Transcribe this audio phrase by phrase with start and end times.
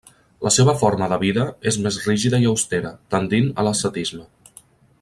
[0.45, 4.27] La seva forma de vida és més rígida i austera, tendint a l'ascetisme.